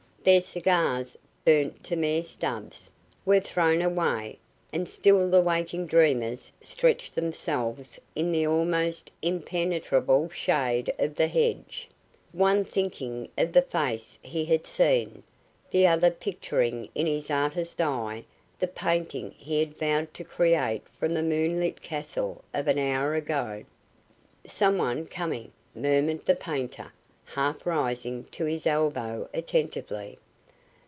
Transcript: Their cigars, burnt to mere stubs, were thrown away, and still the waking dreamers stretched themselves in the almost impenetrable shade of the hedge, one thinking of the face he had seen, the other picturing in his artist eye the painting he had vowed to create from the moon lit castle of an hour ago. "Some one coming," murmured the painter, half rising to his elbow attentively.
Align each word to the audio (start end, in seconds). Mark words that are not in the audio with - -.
Their 0.23 0.41
cigars, 0.41 1.17
burnt 1.45 1.83
to 1.85 1.95
mere 1.95 2.21
stubs, 2.21 2.91
were 3.25 3.39
thrown 3.39 3.81
away, 3.81 4.37
and 4.71 4.87
still 4.87 5.27
the 5.31 5.41
waking 5.41 5.87
dreamers 5.87 6.51
stretched 6.61 7.15
themselves 7.15 7.99
in 8.13 8.31
the 8.31 8.45
almost 8.45 9.09
impenetrable 9.23 10.29
shade 10.29 10.93
of 10.99 11.15
the 11.15 11.25
hedge, 11.25 11.89
one 12.33 12.63
thinking 12.63 13.29
of 13.35 13.51
the 13.51 13.63
face 13.63 14.19
he 14.21 14.45
had 14.45 14.67
seen, 14.67 15.23
the 15.71 15.87
other 15.87 16.11
picturing 16.11 16.87
in 16.93 17.07
his 17.07 17.31
artist 17.31 17.81
eye 17.81 18.23
the 18.59 18.67
painting 18.67 19.33
he 19.39 19.57
had 19.59 19.75
vowed 19.75 20.13
to 20.13 20.23
create 20.23 20.83
from 20.99 21.15
the 21.15 21.23
moon 21.23 21.59
lit 21.59 21.81
castle 21.81 22.43
of 22.53 22.67
an 22.67 22.77
hour 22.77 23.15
ago. 23.15 23.63
"Some 24.45 24.77
one 24.77 25.07
coming," 25.07 25.51
murmured 25.73 26.25
the 26.27 26.35
painter, 26.35 26.93
half 27.23 27.65
rising 27.65 28.25
to 28.25 28.43
his 28.43 28.67
elbow 28.67 29.29
attentively. 29.33 30.17